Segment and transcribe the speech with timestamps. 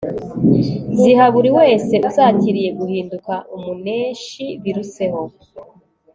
[0.99, 5.21] ziha buri wese uzakiriye guhinduka umuneshi biruseho